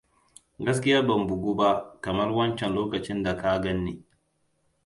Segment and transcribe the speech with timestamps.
[0.59, 1.69] Gaskiya ban bugu ba
[2.01, 4.05] kamar wancan lokacin da ka ganni.